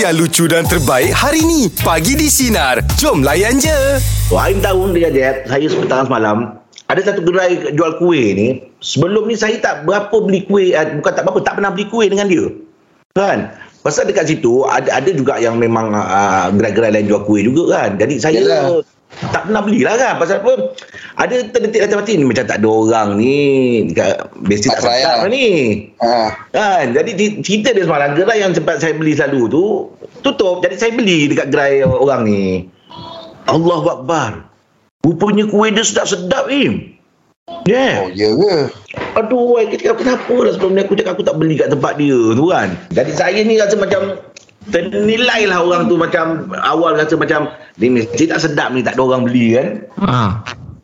yang 0.00 0.16
lucu 0.16 0.48
dan 0.48 0.64
terbaik 0.64 1.12
hari 1.12 1.44
ni. 1.44 1.68
Pagi 1.84 2.16
di 2.16 2.32
Sinar. 2.32 2.80
Jom 2.96 3.20
layan 3.20 3.60
je. 3.60 4.00
Wah, 4.32 4.48
Aim 4.48 4.64
tahu 4.64 4.96
dia 4.96 5.12
Jeb, 5.12 5.44
saya 5.44 5.68
petang 5.68 6.08
semalam 6.08 6.56
ada 6.88 7.00
satu 7.04 7.20
gerai 7.20 7.76
jual 7.76 8.00
kuih 8.00 8.32
ni. 8.32 8.48
Sebelum 8.80 9.28
ni 9.28 9.36
saya 9.36 9.60
tak 9.60 9.84
berapa 9.84 10.16
beli 10.24 10.48
kuih, 10.48 10.72
eh, 10.72 10.96
bukan 10.96 11.12
tak 11.12 11.22
berapa, 11.28 11.38
tak 11.44 11.60
pernah 11.60 11.70
beli 11.76 11.86
kuih 11.92 12.08
dengan 12.08 12.32
dia. 12.32 12.48
Kan? 13.12 13.52
Pasal 13.84 14.08
dekat 14.08 14.32
situ 14.32 14.64
ada 14.64 14.88
ada 14.88 15.10
juga 15.12 15.36
yang 15.36 15.60
memang 15.60 15.92
uh, 15.92 16.48
gerai-gerai 16.52 16.96
lain 16.96 17.06
jual 17.08 17.22
kuih 17.28 17.44
juga 17.44 17.76
kan. 17.76 18.00
Jadi 18.00 18.14
saya 18.16 18.40
Yalah. 18.40 18.80
Tak 19.10 19.50
pernah 19.50 19.62
belilah 19.66 19.94
kan. 19.98 20.14
Pasal 20.22 20.40
apa? 20.40 20.72
Ada 21.18 21.50
terdetik 21.50 21.82
dalam 21.82 22.00
hati 22.00 22.14
ni 22.16 22.24
macam 22.24 22.46
tak 22.46 22.58
ada 22.62 22.68
orang 22.70 23.08
ni. 23.18 23.38
Dekat, 23.90 24.30
Biasa 24.46 24.66
tak 24.70 24.80
sedap 24.80 25.18
lah. 25.20 25.28
ni. 25.28 25.46
Ha. 25.98 26.12
Kan? 26.54 26.84
Jadi 26.94 27.10
cerita 27.42 27.74
dia 27.74 27.84
semalam 27.84 28.14
gerai 28.14 28.38
yang 28.40 28.54
sempat 28.54 28.78
saya 28.78 28.94
beli 28.94 29.18
selalu 29.18 29.50
tu 29.50 29.64
tutup. 30.22 30.62
Jadi 30.62 30.78
saya 30.78 30.92
beli 30.94 31.28
dekat 31.28 31.50
gerai 31.50 31.82
orang 31.84 32.22
ni. 32.24 32.70
Allah 33.50 33.82
Akbar. 33.98 34.32
Rupanya 35.00 35.48
kuih 35.48 35.72
dia 35.74 35.82
sedap-sedap 35.82 36.46
Im. 36.52 37.00
Yeah. 37.66 38.06
Oh, 38.06 38.08
ya 38.14 38.30
ke? 38.30 38.54
Aduh, 39.18 39.58
cakap 39.74 39.98
kenapa 39.98 40.34
lah 40.38 40.52
sebelum 40.54 40.78
ni 40.78 40.86
aku 40.86 40.94
cakap 40.94 41.18
aku 41.18 41.26
tak 41.26 41.34
beli 41.34 41.58
kat 41.58 41.68
tempat 41.74 41.98
dia 41.98 42.14
tu 42.14 42.46
kan. 42.46 42.78
Jadi 42.94 43.10
saya 43.10 43.40
ni 43.42 43.58
rasa 43.58 43.74
macam 43.74 44.22
ternilai 44.68 45.48
lah 45.48 45.64
orang 45.64 45.88
tu 45.88 45.96
macam 45.96 46.52
awal 46.52 47.00
rasa 47.00 47.16
macam 47.16 47.48
ni 47.80 47.88
mesti 47.88 48.28
tak 48.28 48.44
sedap 48.44 48.76
ni 48.76 48.84
tak 48.84 49.00
ada 49.00 49.08
orang 49.08 49.24
beli 49.24 49.56
kan. 49.56 49.68
Ha. 50.04 50.20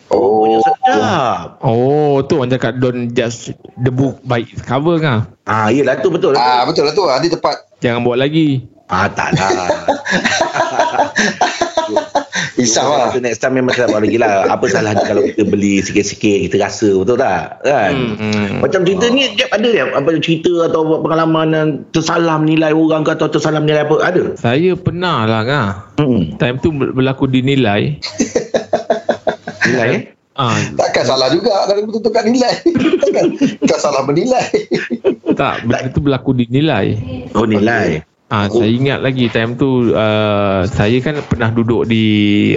Oh, 0.08 0.32
Oh, 0.46 0.62
sedap. 0.62 1.58
Oh, 1.60 2.22
tu 2.24 2.40
orang 2.40 2.54
cakap 2.56 2.80
don't 2.80 3.12
just 3.12 3.52
the 3.82 3.92
book 3.92 4.22
by 4.24 4.40
its 4.40 4.64
cover 4.64 4.96
kan. 4.96 5.28
Ah, 5.44 5.68
yelah 5.68 6.00
tu 6.00 6.08
betul. 6.08 6.32
ah, 6.38 6.64
betul 6.64 6.88
lah 6.88 6.94
tu. 6.96 7.04
Ada 7.04 7.26
tepat. 7.26 7.56
Jangan 7.84 8.00
buat 8.06 8.16
lagi. 8.16 8.64
Ah, 8.86 9.10
tak 9.10 9.34
Isap 12.66 12.84
lah. 12.84 13.08
Tu 13.08 13.22
next 13.22 13.38
time 13.38 13.54
memang 13.54 13.72
saya 13.72 13.86
buat 13.86 14.02
lagi 14.02 14.18
lah. 14.18 14.50
Apa 14.50 14.66
salahnya 14.66 15.06
kalau 15.06 15.22
kita 15.22 15.42
beli 15.42 15.78
sikit-sikit, 15.78 16.50
kita 16.50 16.56
rasa 16.58 16.90
betul 16.92 17.16
tak? 17.16 17.62
Kan? 17.62 17.92
Hmm, 17.94 18.14
hmm. 18.18 18.58
Macam 18.60 18.82
cerita 18.82 19.06
ni, 19.08 19.30
Jeb 19.32 19.48
ada 19.48 19.68
ya? 19.68 19.84
Apa 19.94 20.18
cerita 20.18 20.66
atau 20.66 20.98
pengalaman 20.98 21.48
yang 21.48 21.68
tersalah 21.90 22.36
menilai 22.36 22.74
orang 22.74 23.02
ke 23.02 23.14
atau 23.14 23.30
tersalah 23.30 23.62
menilai 23.62 23.86
apa? 23.86 23.96
Ada? 24.02 24.22
Saya 24.34 24.74
pernah 24.74 25.24
lah 25.24 25.42
kan. 25.42 25.66
Hmm. 25.96 26.34
Time 26.36 26.58
tu 26.58 26.74
ber- 26.74 26.92
berlaku 26.92 27.24
dinilai. 27.24 27.96
Nilai 29.66 29.88
eh? 29.90 30.02
Ah, 30.36 30.52
Takkan 30.52 31.04
salah 31.08 31.32
juga 31.32 31.64
kalau 31.64 31.88
betul-betul 31.88 32.12
kat 32.12 32.24
nilai. 32.28 32.54
Takkan 33.02 33.24
tak 33.64 33.80
salah 33.80 34.04
menilai. 34.04 34.44
tak, 35.32 35.64
benda 35.64 35.88
tu 35.88 36.04
berlaku 36.04 36.36
dinilai. 36.36 36.92
Oh, 37.32 37.48
nilai. 37.48 38.04
Ah, 38.26 38.50
saya 38.50 38.66
ingat 38.66 39.06
lagi 39.06 39.30
time 39.30 39.54
tu 39.54 39.94
uh, 39.94 40.66
saya 40.66 40.98
kan 40.98 41.14
pernah 41.30 41.46
duduk 41.54 41.86
di 41.86 42.04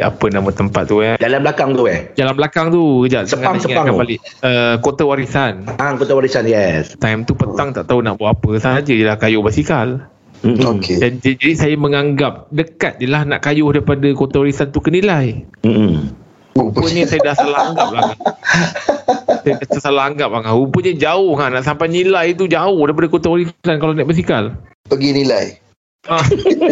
apa 0.02 0.26
nama 0.34 0.50
tempat 0.50 0.90
tu 0.90 1.06
eh. 1.06 1.14
Dalam 1.22 1.46
belakang 1.46 1.78
tu 1.78 1.86
eh? 1.86 2.10
Jalan 2.18 2.34
belakang 2.34 2.74
tu 2.74 3.06
kejap 3.06 3.30
Sepang, 3.30 3.62
Sepang 3.62 3.86
tu. 3.86 4.02
balik. 4.02 4.18
Uh, 4.42 4.82
kota 4.82 5.06
warisan. 5.06 5.70
Ah, 5.78 5.94
kota 5.94 6.18
warisan, 6.18 6.50
yes. 6.50 6.98
Time 6.98 7.22
tu 7.22 7.38
petang 7.38 7.70
tak 7.70 7.86
tahu 7.86 8.02
nak 8.02 8.18
buat 8.18 8.34
apa 8.34 8.58
saja 8.58 8.90
je 8.90 9.06
lah 9.06 9.22
kayuh 9.22 9.46
basikal. 9.46 10.10
Mm-mm. 10.42 10.82
Okey. 10.82 10.98
Dan 10.98 11.22
jadi, 11.22 11.38
jadi 11.38 11.54
saya 11.54 11.76
menganggap 11.78 12.50
dekat 12.50 12.98
je 12.98 13.06
lah 13.06 13.22
nak 13.30 13.46
kayuh 13.46 13.70
daripada 13.70 14.10
kota 14.18 14.42
warisan 14.42 14.74
tu 14.74 14.82
ke 14.82 14.90
nilai. 14.90 15.46
Mm-mm. 15.62 16.10
Rupanya 16.58 17.06
saya 17.06 17.22
dah 17.30 17.36
salah 17.38 17.62
anggap 17.70 17.90
lah. 17.94 18.10
Saya 19.40 19.56
dah 19.56 19.80
salah 19.80 20.04
anggap 20.12 20.28
lah. 20.34 20.52
Rupanya 20.52 20.92
jauh 20.98 21.38
kan. 21.38 21.56
Nak 21.56 21.64
sampai 21.64 21.88
nilai 21.88 22.36
tu 22.36 22.50
jauh 22.50 22.82
daripada 22.84 23.08
kota 23.08 23.32
warisan 23.32 23.78
kalau 23.80 23.96
naik 23.96 24.10
basikal. 24.10 24.58
Pergi 24.90 25.10
nilai. 25.14 25.46
Ah. 26.08 26.24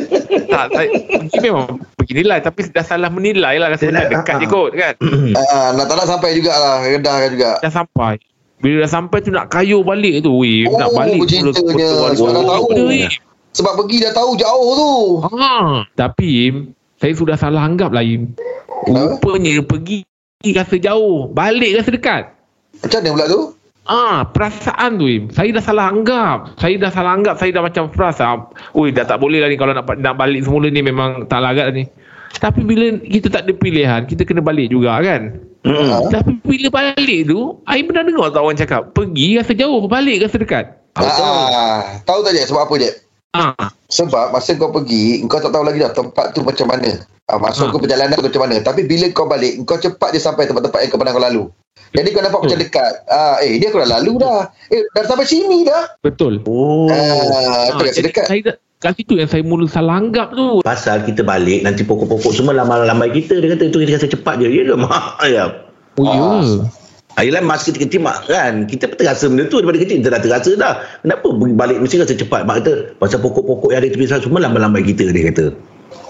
tak, 0.55 0.65
saya 0.71 0.87
pergi 1.19 1.37
memang 1.43 1.83
pergi 1.99 2.13
nilai 2.15 2.39
tapi 2.39 2.63
dah 2.71 2.85
salah 2.85 3.11
menilai 3.11 3.59
lah 3.59 3.75
sebenarnya 3.75 4.07
Salah, 4.07 4.23
dekat 4.23 4.35
ah, 4.35 4.39
je 4.39 4.47
kot 4.47 4.71
kan. 4.73 4.93
Ah, 5.53 5.67
nak 5.75 5.85
tak 5.85 5.95
nak 6.01 6.07
sampai 6.09 6.29
jugalah. 6.33 6.81
Kedah 6.81 7.15
kan 7.21 7.29
juga. 7.29 7.51
Dah 7.61 7.71
sampai. 7.71 8.13
Bila 8.57 8.87
dah 8.87 8.91
sampai 8.91 9.17
tu 9.21 9.29
nak 9.29 9.53
kayuh 9.53 9.85
balik 9.85 10.25
tu. 10.25 10.33
Weh, 10.41 10.65
Oh, 10.65 10.81
nak 10.81 10.89
balik. 10.97 11.29
Sebab 11.29 12.33
dah 12.33 12.43
tahu. 12.49 12.89
Weh. 12.89 13.05
Sebab 13.53 13.73
pergi 13.73 13.97
dah 14.05 14.13
tahu 14.13 14.31
jauh 14.37 14.71
tu. 14.73 14.93
Ha. 15.33 15.85
Tapi 15.93 16.31
saya 16.97 17.13
sudah 17.13 17.37
salah 17.37 17.65
anggap 17.65 17.93
lah 17.93 18.01
Im. 18.01 18.33
Rupanya 18.85 19.61
pergi 19.65 20.05
rasa 20.53 20.77
jauh, 20.77 21.29
balik 21.33 21.77
rasa 21.77 21.89
dekat. 21.89 22.23
Macam 22.85 22.99
mana 23.01 23.09
pula 23.17 23.25
tu? 23.25 23.41
Ah, 23.87 24.27
perasaan 24.27 24.99
tu 24.99 25.07
Im. 25.07 25.31
Saya 25.31 25.49
dah 25.55 25.63
salah 25.63 25.87
anggap. 25.87 26.59
Saya 26.59 26.75
dah 26.75 26.91
salah 26.91 27.15
anggap, 27.15 27.39
saya 27.39 27.55
dah 27.55 27.63
macam 27.63 27.87
frasa. 27.87 28.51
Ui, 28.75 28.91
dah 28.91 29.07
tak 29.07 29.23
boleh 29.23 29.39
lah 29.39 29.47
ni 29.47 29.55
kalau 29.55 29.71
nak 29.71 29.87
nak 29.97 30.15
balik 30.15 30.43
semula 30.43 30.67
ni 30.67 30.83
memang 30.83 31.23
tak 31.25 31.39
larat 31.39 31.71
ni. 31.71 31.87
Tapi 32.37 32.61
bila 32.61 32.99
kita 32.99 33.31
tak 33.31 33.47
ada 33.47 33.53
pilihan, 33.55 34.03
kita 34.03 34.27
kena 34.27 34.43
balik 34.43 34.69
juga 34.69 34.99
kan. 34.99 35.39
Ha? 35.63 36.11
Tapi 36.11 36.37
bila 36.43 36.67
balik 36.69 37.21
tu, 37.25 37.63
I 37.65 37.81
pernah 37.81 38.03
dengar 38.03 38.29
tak 38.29 38.43
orang 38.43 38.59
cakap, 38.59 38.81
pergi 38.91 39.39
rasa 39.39 39.55
jauh, 39.55 39.87
balik 39.87 40.21
rasa 40.21 40.37
dekat. 40.37 40.65
Ah, 40.99 42.03
tahu 42.03 42.21
tak 42.21 42.35
je 42.35 42.43
sebab 42.43 42.67
apa 42.67 42.75
je? 42.77 42.91
Ah, 43.31 43.53
Sebab 43.87 44.33
masa 44.33 44.57
kau 44.57 44.73
pergi, 44.73 45.23
kau 45.29 45.39
tak 45.39 45.53
tahu 45.53 45.63
lagi 45.63 45.79
dah 45.79 45.93
tempat 45.93 46.35
tu 46.35 46.43
macam 46.43 46.67
mana. 46.67 46.99
Ah, 47.27 47.39
masuk 47.39 47.69
Ha. 47.69 47.73
ke 47.75 47.77
perjalanan 47.83 48.15
tu 48.19 48.27
macam 48.27 48.41
mana. 48.47 48.55
Tapi 48.59 48.81
bila 48.83 49.05
kau 49.11 49.27
balik, 49.27 49.63
kau 49.63 49.79
cepat 49.79 50.11
je 50.11 50.19
sampai 50.19 50.47
tempat-tempat 50.47 50.79
yang 50.83 50.89
kau 50.89 50.99
pernah 50.99 51.13
kau 51.15 51.23
lalu. 51.23 51.43
Jadi 51.87 52.07
kau 52.11 52.21
nampak 52.21 52.41
macam 52.43 52.59
dekat. 52.59 52.93
Ah, 53.07 53.39
eh, 53.39 53.57
dia 53.57 53.71
kau 53.71 53.79
dah 53.79 53.89
lalu 53.97 54.19
dah. 54.19 54.51
Eh, 54.69 54.85
dah 54.91 55.03
sampai 55.03 55.25
sini 55.25 55.63
dah. 55.63 55.97
betul. 55.99 56.43
Oh. 56.45 56.85
Ah, 56.87 57.73
tu 57.73 57.83
Ah, 57.83 57.89
jadi 57.89 58.11
dekat. 58.11 58.25
saya 58.27 58.39
dah, 58.43 58.55
kat 58.77 58.93
situ 58.95 59.17
yang 59.17 59.25
saya 59.25 59.41
mula 59.41 59.65
salah 59.65 59.97
anggap 59.97 60.35
tu. 60.35 60.61
Pasal 60.61 61.01
kita 61.03 61.23
balik, 61.23 61.63
nanti 61.63 61.81
pokok-pokok 61.81 62.31
semua 62.31 62.53
lambai-lambai 62.53 63.09
kita. 63.11 63.39
Dia 63.39 63.55
kata 63.55 63.71
itu 63.71 63.77
kita 63.81 63.91
rasa 63.97 64.07
cepat 64.07 64.33
je. 64.37 64.47
Ya 64.51 64.61
ke? 64.67 64.75
Mak, 64.83 65.03
ya. 65.25 65.45
Oh, 65.97 66.05
ya. 66.05 66.69
Ayolah 67.17 67.41
masa 67.41 67.73
kecil-kecil 67.73 67.97
mak 67.97 68.29
kan 68.29 68.69
kita 68.69 68.93
pun 68.93 69.01
terasa 69.01 69.25
benda 69.25 69.49
tu 69.49 69.57
daripada 69.57 69.81
kecil 69.81 70.05
kita 70.05 70.13
dah 70.13 70.21
terasa 70.21 70.51
dah 70.53 70.73
kenapa 71.01 71.25
pergi 71.33 71.55
balik 71.57 71.77
mesti 71.81 71.97
rasa 71.97 72.13
cepat 72.13 72.45
mak 72.45 72.61
kata 72.61 72.93
pasal 73.01 73.25
pokok-pokok 73.25 73.73
yang 73.73 73.81
ada 73.81 73.89
tepi 73.89 74.05
sana 74.05 74.21
semua 74.21 74.45
lambai-lambai 74.45 74.85
kita 74.85 75.09
dia 75.09 75.33
kata 75.33 75.45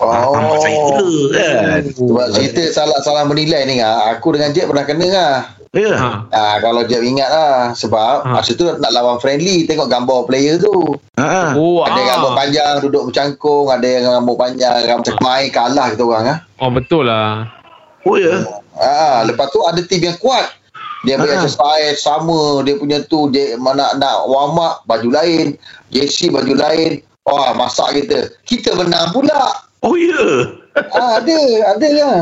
ah, 0.03 0.35
mak 0.35 0.59
saya 0.59 0.75
pula 0.75 1.07
kan 1.31 1.81
Sebab 1.95 2.27
cerita 2.35 2.63
salah-salah 2.75 3.23
menilai 3.23 3.63
ni 3.63 3.79
ah, 3.79 4.19
Aku 4.19 4.35
dengan 4.35 4.51
Jack 4.51 4.67
pernah 4.67 4.83
kena 4.83 5.07
lah 5.07 5.33
ya 5.71 5.91
Ha. 5.91 6.09
ah, 6.29 6.55
Kalau 6.59 6.83
Jack 6.83 7.01
ingat 7.01 7.27
lah 7.27 7.73
Sebab 7.73 8.23
Ha. 8.23 8.31
masa 8.35 8.51
tu 8.53 8.63
nak 8.63 8.91
lawan 8.91 9.17
friendly 9.17 9.63
Tengok 9.63 9.87
gambar 9.87 10.23
player 10.23 10.55
tu 10.55 10.95
ha. 11.15 11.51
Oh, 11.53 11.81
Ada 11.81 11.97
yang 11.97 12.09
rambut 12.13 12.31
ah. 12.31 12.37
panjang 12.37 12.73
duduk 12.79 13.03
bercangkung 13.07 13.67
Ada 13.67 13.87
yang 13.87 14.03
rambut 14.13 14.35
panjang 14.35 14.73
rambut 14.85 15.09
macam 15.09 15.15
main 15.21 15.47
kalah 15.49 15.87
kita 15.91 16.03
orang 16.03 16.25
ah. 16.27 16.37
Oh, 16.57 16.69
betul 16.69 17.03
lah. 17.03 17.47
oh 18.03 18.15
ya 18.15 18.45
Ah, 18.73 19.25
lepas 19.25 19.49
tu 19.49 19.57
ada 19.63 19.81
tim 19.81 19.97
yang 19.99 20.13
kuat. 20.17 20.53
Dia 21.01 21.17
punya 21.17 21.33
Ah. 21.33 21.41
exercise 21.41 21.97
sama, 21.97 22.61
dia 22.61 22.77
punya 22.77 23.01
tu 23.03 23.25
dia 23.27 23.57
mana 23.57 23.89
nak 23.95 24.25
warm 24.25 24.53
up 24.55 24.85
baju 24.85 25.09
lain, 25.09 25.57
JC 25.89 26.29
baju 26.29 26.53
lain. 26.53 27.01
Wah, 27.23 27.51
masak 27.51 27.97
kita. 27.97 28.29
Kita 28.45 28.71
menang 28.73 29.09
pula. 29.09 29.65
oh 29.81 29.93
ya 29.93 30.45
ah, 30.89 31.17
ada, 31.17 31.37
ada 31.73 31.87
lah. 31.91 32.17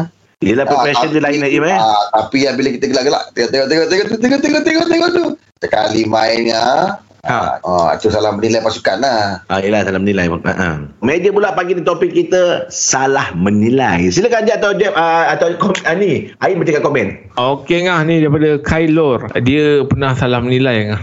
Yelah 0.46 0.66
preparation 0.70 1.10
dia 1.10 1.22
lain 1.26 1.42
lagi 1.42 1.58
eh 1.58 1.74
Ah, 1.74 2.06
tapi 2.14 2.46
yang 2.46 2.54
bila 2.54 2.70
kita 2.70 2.86
gelak-gelak, 2.94 3.34
tengok 3.34 3.50
tengok 3.50 3.68
tengok 3.68 3.88
tengok 3.90 4.08
tengok 4.08 4.20
tengok 4.22 4.40
tengok 4.40 4.62
tengok, 4.62 4.86
tengok 4.88 5.10
tu. 5.10 5.26
Sekali 5.58 6.02
mainnya 6.06 6.96
Ha. 7.26 7.58
Ah, 7.66 7.98
itu 7.98 8.14
salah 8.14 8.38
menilai 8.38 8.62
pasukan 8.62 9.02
lah. 9.02 9.42
Ah, 9.50 9.58
yelah 9.58 9.82
salah 9.82 9.98
menilai. 9.98 10.30
Ha, 10.30 10.54
ha. 10.54 10.70
Meja 11.02 11.34
pula 11.34 11.58
pagi 11.58 11.74
ni 11.74 11.82
topik 11.82 12.14
kita 12.14 12.70
salah 12.70 13.34
menilai. 13.34 14.14
Silakan 14.14 14.46
Jeb 14.46 14.62
atau 14.62 14.78
Jeb 14.78 14.94
uh, 14.94 15.34
atau 15.34 15.58
kom, 15.58 15.74
uh, 15.74 15.96
ni. 15.98 16.30
Air 16.46 16.54
bercakap 16.54 16.86
komen. 16.86 17.34
Okey 17.34 17.90
ngah 17.90 18.06
ni 18.06 18.22
daripada 18.22 18.62
Kailor. 18.62 19.26
Dia 19.42 19.82
pernah 19.90 20.14
salah 20.14 20.38
menilai 20.38 20.94
ngah. 20.94 21.02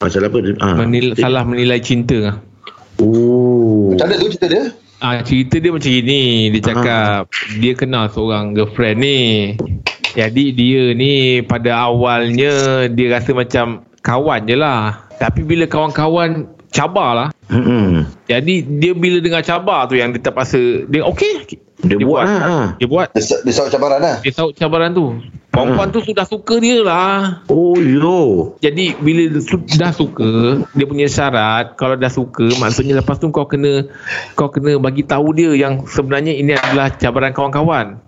Pasal 0.00 0.24
apa? 0.24 0.40
Ah. 0.64 0.80
Menil, 0.80 1.12
salah 1.20 1.44
menilai 1.44 1.84
cinta 1.84 2.16
ngah. 2.16 2.36
Oh. 3.04 3.92
Macam 3.92 4.08
mana 4.08 4.24
tu 4.24 4.32
cerita 4.32 4.48
dia? 4.48 4.64
Ah 5.02 5.18
cerita 5.26 5.58
dia 5.58 5.74
macam 5.74 5.90
ini. 5.90 6.54
Dia 6.54 6.62
cakap 6.62 7.26
dia 7.58 7.74
kenal 7.74 8.06
seorang 8.06 8.54
girlfriend 8.54 9.02
ni. 9.02 9.20
Jadi 10.14 10.54
dia 10.54 10.94
ni 10.94 11.42
pada 11.42 11.90
awalnya 11.90 12.86
dia 12.86 13.10
rasa 13.10 13.34
macam 13.34 13.82
kawan 14.06 14.46
je 14.46 14.54
lah. 14.54 15.02
Tapi 15.18 15.42
bila 15.42 15.66
kawan-kawan 15.66 16.46
cabar 16.70 17.10
lah. 17.18 17.28
Hmm. 17.50 18.06
Jadi 18.30 18.62
dia 18.78 18.94
bila 18.94 19.18
dengar 19.18 19.42
cabar 19.42 19.90
tu 19.90 19.98
yang 19.98 20.14
dia 20.14 20.22
terpaksa 20.22 20.86
dia 20.86 21.02
okey. 21.02 21.50
Dia, 21.82 21.98
buat. 21.98 22.22
Ha, 22.22 22.36
ha. 22.38 22.58
Dia 22.78 22.86
buat. 22.86 23.10
Dia, 23.10 23.42
dia 23.42 23.52
cabaran 23.68 23.98
lah. 23.98 24.16
Dia 24.22 24.32
tahu 24.32 24.54
cabaran 24.54 24.90
tu. 24.90 25.18
Perempuan 25.52 25.92
tu 25.92 26.00
sudah 26.00 26.24
suka 26.24 26.56
dia 26.56 26.80
lah. 26.80 27.44
Oh 27.46 27.76
yo. 27.76 28.54
Jadi 28.58 28.96
bila 28.96 29.36
su- 29.36 29.60
dah 29.76 29.92
suka, 29.92 30.64
dia 30.72 30.86
punya 30.88 31.04
syarat 31.04 31.76
kalau 31.76 31.92
dah 31.92 32.08
suka 32.08 32.48
maksudnya 32.56 32.96
lepas 32.96 33.20
tu 33.20 33.28
kau 33.28 33.44
kena 33.44 33.84
kau 34.32 34.48
kena 34.48 34.80
bagi 34.80 35.04
tahu 35.04 35.36
dia 35.36 35.52
yang 35.52 35.84
sebenarnya 35.84 36.32
ini 36.32 36.56
adalah 36.56 36.88
cabaran 36.90 37.36
kawan-kawan. 37.36 38.00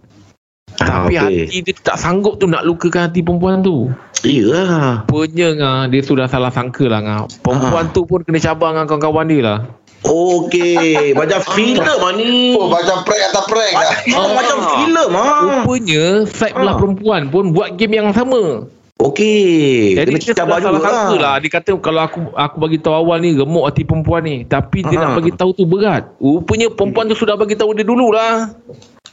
Ah, 0.74 1.04
Tapi 1.04 1.14
okey. 1.14 1.20
hati 1.46 1.58
dia 1.60 1.74
tak 1.76 2.00
sanggup 2.00 2.40
tu 2.40 2.48
nak 2.48 2.64
lukakan 2.64 3.06
hati 3.06 3.20
perempuan 3.20 3.60
tu. 3.60 3.92
Iyalah. 4.24 5.04
Rupanya 5.04 5.48
ngah, 5.52 5.80
dia 5.86 6.00
sudah 6.00 6.26
salah 6.26 6.48
sangka 6.48 6.88
lah 6.88 6.98
ngah. 6.98 7.20
Perempuan 7.44 7.86
Ah. 7.86 7.92
tu 7.92 8.08
pun 8.08 8.24
kena 8.24 8.40
cabar 8.40 8.72
dengan 8.72 8.88
kawan-kawan 8.88 9.28
dia 9.28 9.40
lah. 9.44 9.58
Okey, 10.04 11.16
macam 11.16 11.40
filem 11.50 11.80
ah 11.98 12.12
ni. 12.12 12.52
Oh, 12.54 12.68
macam 12.68 13.00
prank 13.02 13.24
atas 13.24 13.44
prank 13.48 13.72
lah. 13.72 13.92
Oh, 14.12 14.28
macam 14.32 14.56
filem 14.76 15.10
ah. 15.10 15.40
Rupanya 15.40 16.04
side 16.28 16.52
belah 16.52 16.72
Ah. 16.72 16.78
perempuan 16.78 17.22
pun 17.28 17.50
buat 17.50 17.72
game 17.74 17.96
yang 17.96 18.12
sama. 18.12 18.68
Okey. 18.94 19.96
Jadi 19.96 20.12
cabar 20.30 20.60
sudah 20.60 20.70
salah 20.70 20.78
juga 20.78 20.78
sangka 20.78 21.08
lah. 21.10 21.18
lah. 21.18 21.34
Dia 21.40 21.50
kata 21.50 21.70
kalau 21.80 22.00
aku 22.00 22.20
aku 22.30 22.56
bagi 22.58 22.78
tahu 22.78 22.94
awal 22.94 23.16
ni 23.18 23.32
remuk 23.32 23.64
hati 23.64 23.82
perempuan 23.82 24.22
ni. 24.22 24.36
Tapi 24.44 24.78
dia 24.82 24.96
Ah. 24.96 25.02
nak 25.02 25.18
bagi 25.18 25.32
tahu 25.32 25.50
tu 25.50 25.64
berat. 25.64 26.04
Rupanya 26.16 26.68
perempuan 26.68 27.08
tu 27.08 27.16
sudah 27.16 27.34
bagi 27.34 27.56
tahu 27.56 27.72
dia 27.72 27.82
dululah. 27.82 28.52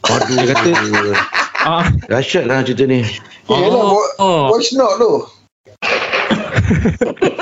Aduh, 0.01 0.35
Dia 0.35 0.53
kata 0.53 0.71
ah, 1.71 1.85
Dahsyat 2.05 2.45
lah 2.45 2.61
cerita 2.61 2.83
ni. 2.83 3.01
Yelah, 3.47 3.79
Oh, 3.89 4.03
oh. 4.17 4.43
voice 4.49 4.75
note 4.75 4.95
tu. 4.97 5.13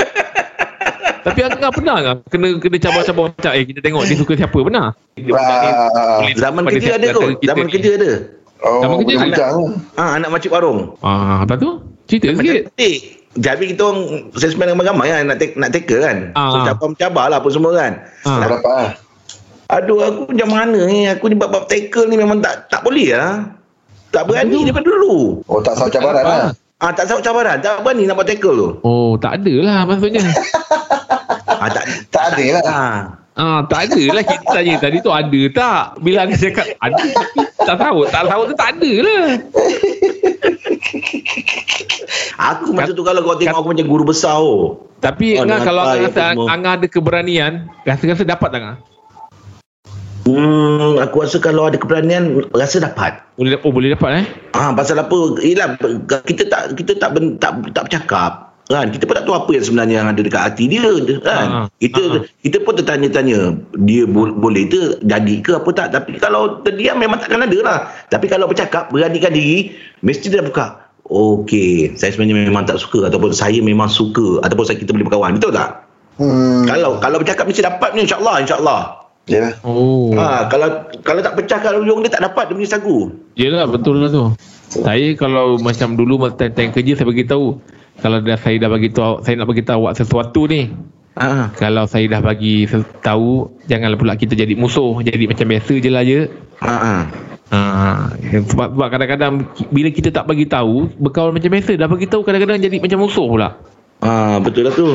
tapi 1.22 1.40
Angah 1.42 1.70
pernah 1.70 1.96
tak 2.00 2.16
kena 2.30 2.48
kena 2.58 2.78
cabar-cabar 2.78 3.24
macam 3.30 3.52
eh 3.52 3.64
kita 3.64 3.80
tengok 3.80 4.04
dia 4.04 4.16
suka 4.16 4.34
siapa 4.36 4.58
pernah? 4.58 4.86
Dia 5.14 5.30
pernah 5.30 5.58
ni 5.58 5.70
Ah, 5.70 6.18
boleh 6.18 6.34
Zaman 6.36 6.62
kerja 6.68 6.92
ada 6.96 7.08
tu. 7.10 7.24
Zaman 7.40 7.66
ni. 7.66 7.72
kerja 7.72 7.92
ada. 7.96 8.12
Oh, 8.60 8.82
Sama 8.82 8.94
kerja 8.98 9.14
boleh 9.14 9.20
tak? 9.20 9.28
bincang 9.30 9.52
lah. 9.56 9.72
Ah, 9.96 10.10
anak 10.16 10.30
makcik 10.30 10.52
warung. 10.52 10.80
Ah, 11.00 11.42
lepas 11.42 11.58
tu 11.58 11.72
cerita 12.06 12.26
Macam 12.30 12.44
sikit. 12.44 12.64
cantik. 12.68 12.98
Jadi 13.30 13.64
kita 13.70 13.82
orang 13.84 14.00
salesman 14.34 14.68
ramai-ramai 14.68 15.08
kan 15.08 15.22
nak 15.24 15.38
take, 15.38 15.54
nak 15.56 15.70
tackle 15.70 16.02
kan. 16.02 16.18
So 16.34 16.58
Ah. 16.58 16.66
cabar-cabar 16.68 17.26
lah 17.28 17.38
apa 17.38 17.50
semua 17.50 17.72
kan. 17.74 17.92
Ah. 18.24 18.40
Berapa 18.42 18.70
lah? 18.70 18.92
Aduh 19.70 20.02
aku 20.02 20.22
macam 20.28 20.50
mana 20.50 20.80
ni 20.84 21.06
Aku 21.06 21.30
ni 21.30 21.38
bab-bab 21.38 21.70
tackle 21.70 22.10
ni 22.10 22.18
memang 22.18 22.42
tak 22.42 22.66
tak 22.68 22.82
boleh 22.82 23.14
lah 23.14 23.46
Tak 24.10 24.26
berani 24.26 24.66
daripada 24.66 24.90
dulu 24.90 25.46
Oh, 25.46 25.62
tak 25.62 25.78
salah 25.78 25.94
cabaran 25.94 26.26
Apa? 26.26 26.34
lah. 26.42 26.50
Ah 26.80 26.90
tak 26.90 27.06
tahu 27.06 27.22
cabaran 27.22 27.62
Tak 27.62 27.86
berani 27.86 28.10
nak 28.10 28.18
buat 28.18 28.26
tackle 28.26 28.58
tu 28.58 28.70
Oh, 28.82 29.14
tak 29.16 29.38
ada 29.38 29.54
lah 29.62 29.80
maksudnya. 29.86 30.26
tak, 32.10 32.26
ada 32.36 32.46
lah. 32.58 32.64
ah. 32.66 33.00
Ah, 33.40 33.64
tak 33.72 33.88
ada 33.88 34.04
lah 34.12 34.24
kita 34.28 34.46
tanya 34.52 34.76
tadi 34.84 35.00
tu 35.00 35.16
ada 35.16 35.42
tak? 35.56 36.04
Bila 36.04 36.28
Angah 36.28 36.36
cakap 36.36 36.76
ada 36.76 37.04
tapi 37.08 37.40
tak 37.56 37.76
tahu. 37.80 38.00
Tak 38.12 38.24
tahu 38.28 38.42
tu 38.52 38.56
tak 38.60 38.70
ada 38.76 38.92
lah. 39.00 39.24
Aku 42.52 42.76
masa 42.76 42.92
tu 42.92 43.04
kalau 43.08 43.24
kau 43.24 43.40
tengok 43.40 43.64
aku 43.64 43.70
macam 43.72 43.88
guru 43.88 44.04
besar 44.12 44.44
oh. 44.44 44.84
Tapi 45.00 45.40
Oh, 45.40 45.48
Angah 45.48 45.60
kalau 45.64 45.88
Angah 45.88 46.12
semua. 46.12 46.52
Angah 46.52 46.74
ada 46.76 46.88
keberanian, 46.92 47.72
rasa-rasa 47.88 48.28
dapat 48.28 48.48
tak 48.52 48.60
Angah? 48.60 48.78
Hmm, 50.28 51.00
aku 51.00 51.24
rasa 51.24 51.40
kalau 51.40 51.72
ada 51.72 51.80
keberanian 51.80 52.44
rasa 52.52 52.84
dapat. 52.84 53.24
Boleh 53.40 53.56
dapat, 53.56 53.64
oh, 53.64 53.72
boleh 53.72 53.90
dapat 53.96 54.12
eh? 54.20 54.26
Ah 54.52 54.76
pasal 54.76 55.00
apa? 55.00 55.40
Yalah 55.40 55.80
kita 56.28 56.44
tak 56.52 56.76
kita 56.76 56.92
tak 57.00 57.16
ben, 57.16 57.40
tak 57.40 57.56
tak 57.72 57.88
bercakap 57.88 58.49
kan 58.70 58.86
kita 58.88 59.04
pun 59.04 59.18
tak 59.18 59.26
tahu 59.26 59.34
apa 59.34 59.50
yang 59.50 59.66
sebenarnya 59.66 59.96
yang 59.98 60.08
ada 60.08 60.22
dekat 60.22 60.42
hati 60.44 60.70
dia 60.70 60.86
kan 61.20 61.48
Ah, 61.50 61.66
kita 61.76 62.02
ah. 62.08 62.22
kita 62.40 62.62
pun 62.62 62.78
tertanya-tanya 62.78 63.58
dia 63.82 64.06
bo- 64.06 64.30
boleh 64.32 64.70
ke 64.70 65.02
jadi 65.02 65.36
ke 65.42 65.58
apa 65.58 65.70
tak 65.72 65.88
tapi 65.90 66.16
kalau 66.16 66.62
terdiam 66.62 66.96
memang 66.96 67.18
takkan 67.18 67.42
ada 67.42 67.58
lah 67.60 67.78
tapi 68.08 68.30
kalau 68.30 68.46
bercakap 68.46 68.88
beranikan 68.88 69.34
diri 69.34 69.74
mesti 70.00 70.30
dia 70.30 70.46
buka 70.46 70.86
okey 71.04 71.98
saya 71.98 72.14
sebenarnya 72.14 72.46
memang 72.46 72.62
tak 72.64 72.78
suka 72.78 73.10
ataupun 73.10 73.34
saya 73.34 73.58
memang 73.58 73.90
suka 73.90 74.38
ataupun 74.40 74.64
saya 74.64 74.78
kita 74.78 74.94
boleh 74.94 75.06
berkawan 75.06 75.34
betul 75.36 75.50
tak 75.52 75.90
Hmm. 76.20 76.68
kalau 76.68 77.00
kalau 77.00 77.16
bercakap 77.16 77.48
mesti 77.48 77.64
dapat 77.64 77.96
ni 77.96 78.04
insyaallah 78.04 78.44
insyaallah 78.44 78.82
Ya. 79.24 79.54
Oh. 79.62 80.10
ha 80.12 80.46
kalau 80.46 80.68
kalau 81.00 81.22
tak 81.22 81.38
pecah 81.38 81.62
kalau 81.62 81.80
hujung 81.80 82.02
dia 82.02 82.12
tak 82.12 82.26
dapat 82.26 82.50
dia 82.50 82.56
punya 82.56 82.68
sagu 82.68 83.14
Yelah 83.34 83.70
betul 83.70 84.02
lah 84.02 84.10
tu. 84.10 84.26
Saya 84.68 85.14
kalau 85.14 85.56
macam 85.56 85.94
dulu 85.94 86.18
time-time 86.30 86.74
kerja 86.74 86.92
saya 86.94 87.08
bagi 87.08 87.24
tahu 87.24 87.62
kalau 88.00 88.24
dah 88.24 88.40
saya 88.40 88.56
dah 88.60 88.70
bagi 88.72 88.90
tahu 88.92 89.24
saya 89.24 89.36
nak 89.40 89.48
bagi 89.48 89.64
tahu 89.64 89.88
awak 89.88 89.96
sesuatu 90.00 90.48
ni. 90.48 90.72
ha 91.20 91.52
Kalau 91.56 91.84
saya 91.86 92.06
dah 92.08 92.22
bagi 92.24 92.68
tahu 93.04 93.52
janganlah 93.68 94.00
pula 94.00 94.16
kita 94.16 94.36
jadi 94.36 94.56
musuh. 94.56 95.00
Jadi 95.04 95.28
macam 95.28 95.46
biasa 95.48 95.74
je 95.80 95.90
lah 95.92 96.04
je. 96.04 96.20
ha, 96.64 96.76
ha. 96.76 96.96
Ha, 97.50 98.14
sebab, 98.46 98.78
sebab 98.78 98.88
kadang-kadang 98.94 99.42
bila 99.74 99.90
kita 99.90 100.14
tak 100.14 100.30
bagi 100.30 100.46
tahu 100.46 100.86
berkawan 101.02 101.34
macam 101.34 101.50
biasa 101.50 101.82
dah 101.82 101.90
bagi 101.90 102.06
tahu 102.06 102.22
kadang-kadang 102.22 102.62
jadi 102.62 102.78
macam 102.78 103.10
musuh 103.10 103.26
pula. 103.26 103.58
ha 104.06 104.38
betul 104.38 104.70
lah 104.70 104.74
tu 104.78 104.94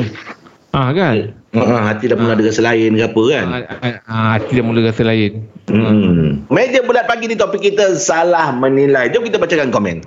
Ah 0.75 0.91
kan? 0.91 1.31
Ha, 1.55 1.87
hati 1.87 2.11
dah 2.11 2.19
mula 2.19 2.35
ada 2.35 2.43
rasa 2.43 2.59
lain 2.59 2.99
ke 2.99 3.07
apa 3.07 3.21
kan? 3.31 3.45
Ah, 3.47 3.63
ah, 3.63 3.95
ah, 4.11 4.27
hati 4.35 4.59
dah 4.59 4.63
mula 4.67 4.83
rasa 4.83 5.07
lain. 5.07 5.47
Hmm. 5.71 6.43
Meja 6.51 6.83
bulat 6.83 7.07
pagi 7.07 7.31
ni 7.31 7.39
topik 7.39 7.63
kita 7.63 7.95
salah 7.95 8.51
menilai. 8.51 9.07
Jom 9.07 9.23
kita 9.23 9.39
bacakan 9.39 9.71
komen. 9.71 10.03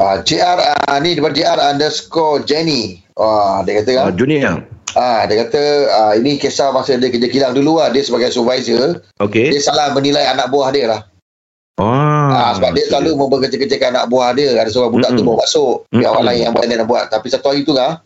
Ah, 0.00 0.24
JR 0.24 0.56
ah, 0.56 0.96
ni 1.00 1.12
daripada 1.12 1.36
JR 1.36 1.58
underscore 1.60 2.44
Jenny. 2.48 3.04
Wah, 3.16 3.60
dia 3.66 3.82
kata 3.82 3.90
kan. 3.92 4.04
Uh, 4.08 4.14
junior. 4.16 4.64
Ah, 4.96 5.24
dia 5.28 5.44
kata 5.44 5.62
ah, 5.92 6.12
ini 6.16 6.40
kisah 6.40 6.72
masa 6.72 6.96
dia 6.96 7.12
kerja 7.12 7.28
kilang 7.28 7.52
dulu 7.52 7.80
lah. 7.80 7.92
Dia 7.92 8.00
sebagai 8.04 8.32
supervisor. 8.32 9.04
Okey. 9.20 9.52
Dia 9.52 9.60
salah 9.60 9.92
menilai 9.92 10.24
anak 10.24 10.48
buah 10.48 10.72
dia 10.72 10.88
lah. 10.88 11.00
Oh. 11.80 12.28
Ah, 12.32 12.52
sebab 12.56 12.76
dia 12.76 12.84
selalu 12.88 13.16
membekerja-kerjakan 13.16 13.96
anak 13.96 14.06
buah 14.08 14.32
dia. 14.36 14.56
Ada 14.56 14.72
seorang 14.72 14.92
budak 14.96 15.10
tu 15.16 15.24
Mm-mm. 15.24 15.28
baru 15.36 15.40
masuk. 15.44 15.76
Biar 15.88 15.96
Mm-mm. 15.96 16.12
orang 16.12 16.26
lain 16.28 16.40
yang 16.40 16.52
maintenance 16.56 16.88
buat. 16.88 17.04
Tapi 17.12 17.26
satu 17.28 17.46
hari 17.52 17.60
tu 17.64 17.72
lah. 17.76 18.00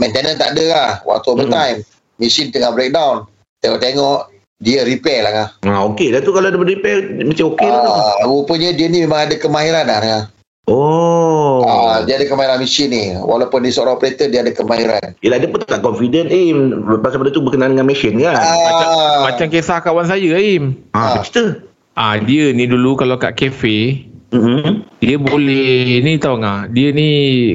Maintenance 0.00 0.38
tak 0.40 0.56
ada 0.56 0.64
lah. 0.72 0.90
Waktu 1.04 1.28
overtime. 1.32 1.78
Mesin 2.20 2.52
tengah 2.52 2.72
breakdown. 2.72 3.24
Tengok-tengok. 3.64 4.32
Dia 4.58 4.82
repair 4.82 5.22
lah 5.22 5.30
kan. 5.30 5.46
Ha, 5.70 5.86
okey 5.94 6.10
dah 6.10 6.18
tu 6.18 6.34
kalau 6.34 6.50
dia 6.50 6.58
repair 6.58 7.22
macam 7.22 7.54
okey 7.54 7.68
lah 7.70 7.78
tu. 7.78 7.90
Ah, 7.94 8.14
rupanya 8.26 8.74
dia 8.74 8.90
ni 8.90 9.06
memang 9.06 9.30
ada 9.30 9.38
kemahiran 9.38 9.86
lah. 9.86 10.26
Oh. 10.68 11.64
Ah, 11.64 12.04
dia 12.04 12.20
ada 12.20 12.28
kemahiran 12.28 12.60
mesin 12.60 12.92
ni. 12.92 13.16
Walaupun 13.16 13.64
dia 13.64 13.72
seorang 13.72 13.96
operator, 13.96 14.28
dia 14.28 14.44
ada 14.44 14.52
kemahiran. 14.52 15.16
Yelah 15.24 15.40
dia 15.40 15.48
pun 15.48 15.64
tak 15.64 15.80
confident 15.80 16.28
eh 16.28 16.52
pasal 17.00 17.24
benda 17.24 17.32
tu 17.32 17.40
berkenaan 17.40 17.72
dengan 17.72 17.88
mesin 17.88 18.20
kan. 18.20 18.36
Macam, 18.36 18.86
Ah, 18.86 19.18
macam 19.24 19.46
kisah 19.48 19.80
kawan 19.80 20.04
saya 20.04 20.36
Aim. 20.36 20.76
Ha, 20.92 21.00
apa 21.16 21.24
cerita? 21.24 21.64
Ah 21.98 22.14
dia 22.20 22.54
ni 22.54 22.68
dulu 22.68 22.94
kalau 22.94 23.18
kat 23.18 23.34
kafe 23.34 24.06
Hmm. 24.28 24.84
dia 25.00 25.16
boleh 25.16 26.04
ni 26.04 26.20
tahu 26.20 26.36
tak 26.36 26.68
dia 26.76 26.92
ni 26.92 27.08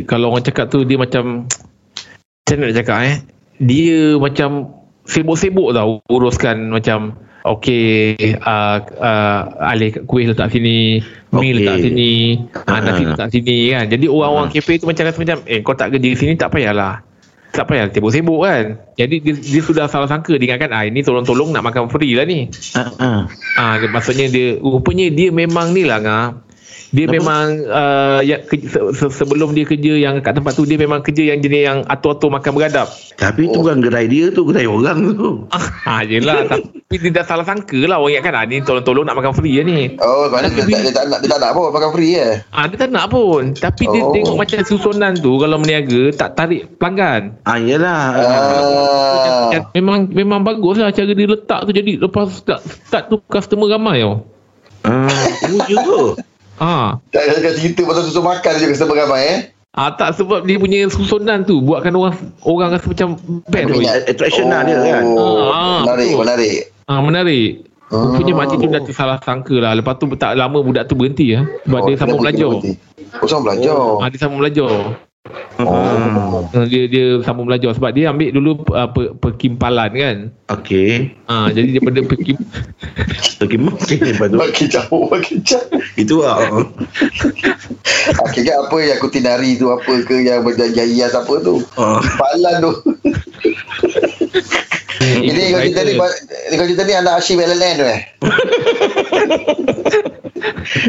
kalau 0.10 0.34
orang 0.34 0.42
cakap 0.42 0.74
tu 0.74 0.82
dia 0.82 0.98
macam 0.98 1.46
macam 2.42 2.58
nak 2.58 2.74
cakap 2.74 2.98
eh 3.06 3.18
dia 3.62 4.18
macam 4.18 4.74
sibuk-sibuk 5.04 5.72
tau 5.72 6.00
uruskan 6.08 6.72
macam 6.72 7.20
okey 7.44 8.16
uh, 8.40 8.78
uh, 8.80 9.42
alih 9.68 10.04
kuih 10.08 10.32
letak 10.32 10.48
sini 10.48 11.04
mi 11.30 11.38
Okey. 11.38 11.52
letak 11.60 11.76
sini 11.82 12.12
uh, 12.56 12.72
Ah. 12.72 12.80
nasi 12.80 13.04
letak 13.04 13.28
sini 13.30 13.58
kan 13.70 13.86
jadi 13.92 14.06
orang-orang 14.08 14.48
Ah. 14.48 14.54
kafe 14.56 14.80
tu 14.80 14.88
macam 14.88 15.04
rasa 15.04 15.20
macam 15.20 15.38
eh 15.44 15.60
kau 15.60 15.76
tak 15.76 15.92
kerja 15.92 16.08
di 16.08 16.16
sini 16.16 16.34
tak 16.40 16.56
payahlah 16.56 17.04
tak 17.52 17.68
payah 17.68 17.92
sibuk-sibuk 17.92 18.40
kan 18.42 18.80
jadi 18.96 19.16
dia, 19.20 19.34
dia 19.36 19.62
sudah 19.62 19.86
salah 19.86 20.08
sangka 20.08 20.40
dia 20.40 20.56
ingatkan 20.56 20.72
ah 20.72 20.88
ini 20.88 21.04
tolong-tolong 21.04 21.52
nak 21.52 21.68
makan 21.68 21.92
free 21.92 22.16
lah 22.16 22.24
ni 22.24 22.48
Ha, 22.74 22.84
ha. 22.98 23.10
Ah, 23.60 23.76
maksudnya 23.92 24.32
dia 24.32 24.58
rupanya 24.58 25.12
dia 25.12 25.30
memang 25.30 25.76
ni 25.76 25.84
lah 25.84 26.00
ngah. 26.00 26.26
Dia 26.94 27.10
Kenapa? 27.10 27.18
memang 27.18 27.46
uh, 27.66 28.20
ya, 28.22 28.38
ke, 28.40 28.62
se, 28.62 28.78
se, 28.94 29.06
sebelum 29.10 29.52
dia 29.52 29.66
kerja 29.66 29.98
yang 29.98 30.22
kat 30.22 30.38
tempat 30.38 30.54
tu 30.54 30.62
dia 30.62 30.78
memang 30.78 31.02
kerja 31.02 31.34
yang 31.34 31.42
jenis 31.42 31.62
yang 31.66 31.80
atur-atur 31.84 32.30
makan 32.30 32.54
beradab. 32.54 32.86
Tapi 33.18 33.50
tu 33.50 33.60
bukan 33.60 33.82
gerai 33.82 34.06
dia 34.06 34.30
tu, 34.30 34.46
gerai 34.46 34.70
orang 34.70 35.00
tu. 35.12 35.30
Ah, 35.84 36.00
yelah 36.00 36.48
tapi 36.48 36.70
dia 36.96 37.12
dah 37.12 37.26
salah 37.26 37.44
sangka 37.44 37.76
lah 37.84 37.98
orang 37.98 38.16
ingatkan 38.16 38.34
ah, 38.36 38.46
ni 38.46 38.62
tolong-tolong 38.62 39.04
nak 39.04 39.18
makan 39.18 39.34
free 39.34 39.58
lah 39.58 39.66
ni. 39.66 39.98
Oh, 39.98 40.30
mana 40.30 40.48
dia, 40.48 40.62
tak- 40.62 40.70
dia, 40.70 40.94
tak 40.94 41.06
nak 41.10 41.20
dia 41.20 41.30
tak 41.30 41.40
nak 41.42 41.52
pun 41.52 41.64
makan 41.68 41.90
free 41.92 42.14
ya. 42.14 42.28
Ah, 42.50 42.66
dia 42.70 42.78
tak 42.78 42.90
nak 42.90 43.06
pun. 43.10 43.44
Tapi 43.52 43.84
dia 43.84 44.00
Oh. 44.00 44.14
tengok 44.14 44.36
macam 44.38 44.58
susunan 44.62 45.14
tu 45.18 45.34
kalau 45.36 45.58
meniaga 45.58 46.14
tak 46.14 46.38
tarik 46.38 46.78
pelanggan. 46.78 47.36
Ah, 47.42 47.58
yelah. 47.58 48.04
Ah. 48.14 49.66
Memang 49.74 50.08
memang 50.08 50.42
bagus 50.42 50.78
lah 50.78 50.90
cara 50.90 51.10
dia 51.10 51.26
letak 51.26 51.66
tu 51.66 51.72
jadi 51.72 51.98
lepas 52.00 52.30
start, 52.32 52.62
start 52.62 53.04
tu 53.08 53.18
customer 53.26 53.68
ramai 53.68 54.06
tau. 54.06 54.24
Ah, 54.84 55.10
tu 55.42 55.58
juga. 55.66 56.22
Ah. 56.64 56.90
Tak 57.12 57.28
ada 57.28 57.52
cerita 57.52 57.84
pasal 57.84 58.08
susu 58.08 58.24
makan 58.24 58.52
je 58.56 58.66
customer 58.72 58.96
ramai 58.98 59.22
eh. 59.28 59.40
Ah 59.74 59.90
tak 59.90 60.16
sebab 60.16 60.46
dia 60.46 60.56
punya 60.56 60.86
susunan 60.88 61.44
tu 61.44 61.60
buatkan 61.60 61.92
orang 61.92 62.14
orang 62.40 62.72
rasa 62.72 62.88
macam 62.88 63.20
best. 63.44 63.68
Minat. 63.68 63.76
Minat. 63.76 63.96
Attraction 64.08 64.48
lah 64.48 64.62
dia 64.64 64.78
kan. 64.80 65.04
Oh, 65.12 65.50
Ah, 65.50 65.82
menarik, 65.84 66.08
betul. 66.08 66.20
menarik. 66.22 66.58
Ah 66.86 67.00
menarik. 67.02 67.50
Ah. 67.90 68.00
Rupanya 68.08 68.34
makcik 68.34 68.58
tu 68.58 68.68
dah 68.70 68.82
tersalah 68.82 69.18
sangka 69.20 69.56
lah. 69.58 69.74
Lepas 69.74 69.98
tu 69.98 70.06
tak 70.16 70.34
lama 70.34 70.62
budak 70.62 70.88
tu 70.88 70.96
berhenti 70.96 71.36
lah. 71.36 71.44
Sebab 71.66 71.80
dia 71.84 71.96
sambung 71.98 72.22
belajar. 72.22 72.48
berhenti. 72.48 72.72
Oh, 73.14 73.28
sambung 73.28 73.46
belajar. 73.50 73.78
Ah, 74.00 74.08
dia 74.08 74.18
sambung 74.18 74.40
belajar. 74.40 74.72
Oh. 75.56 76.44
Ah, 76.52 76.68
Dia 76.68 76.84
dia 76.92 77.24
sambung 77.24 77.48
belajar 77.48 77.72
sebab 77.72 77.96
dia 77.96 78.12
ambil 78.12 78.36
dulu 78.36 78.60
uh, 78.76 78.92
per, 78.92 79.16
perkimpalan 79.24 79.92
kan. 79.96 80.18
Okey. 80.52 81.16
Ah 81.32 81.48
jadi 81.48 81.80
daripada 81.80 82.04
perkim 82.04 82.36
okey. 83.40 84.04
Lepas 84.04 84.28
tu. 84.28 84.36
Makin 84.36 84.68
jauh, 84.68 85.08
makin 85.08 85.40
jauh. 85.48 85.80
Itu 85.96 86.28
lah. 86.28 86.44
Okey, 88.28 88.42
kan 88.44 88.56
apa 88.68 88.78
yang 88.84 89.00
kutinari 89.00 89.56
tu 89.56 89.72
apa 89.72 90.04
ke 90.04 90.28
yang 90.28 90.44
berjanji 90.44 91.00
hias 91.00 91.16
apa 91.16 91.40
tu? 91.40 91.64
Ah. 91.80 92.04
Palan 92.04 92.56
tu. 92.60 92.74
Ini 95.04 95.56
kau 95.56 95.62
cerita 95.64 95.82
ni, 95.88 95.94
ni 95.96 96.56
kau 96.60 96.68
cerita 96.68 96.84
ni 96.84 96.94
anak 97.00 97.24
Hashim 97.24 97.40
LLN 97.40 97.76
tu 97.80 97.86
eh? 97.88 98.02